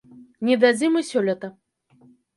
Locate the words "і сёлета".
1.03-1.51